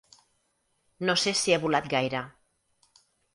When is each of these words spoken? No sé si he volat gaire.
No 1.09 1.15
sé 1.23 1.33
si 1.41 1.53
he 1.53 1.59
volat 1.67 1.91
gaire. 1.93 2.23